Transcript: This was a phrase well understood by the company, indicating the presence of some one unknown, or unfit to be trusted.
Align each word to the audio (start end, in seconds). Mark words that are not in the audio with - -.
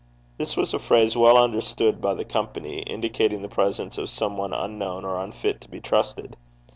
This 0.39 0.57
was 0.57 0.73
a 0.73 0.79
phrase 0.79 1.15
well 1.15 1.37
understood 1.37 2.01
by 2.01 2.15
the 2.15 2.25
company, 2.25 2.79
indicating 2.79 3.43
the 3.43 3.47
presence 3.47 3.99
of 3.99 4.09
some 4.09 4.35
one 4.35 4.51
unknown, 4.51 5.05
or 5.05 5.19
unfit 5.21 5.61
to 5.61 5.69
be 5.69 5.79
trusted. 5.79 6.37